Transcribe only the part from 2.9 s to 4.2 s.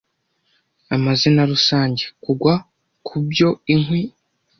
kubyo Inkwi